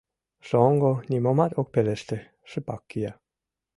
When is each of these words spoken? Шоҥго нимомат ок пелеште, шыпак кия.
Шоҥго 0.47 0.91
нимомат 1.11 1.51
ок 1.59 1.67
пелеште, 1.73 2.17
шыпак 2.49 2.81
кия. 2.89 3.11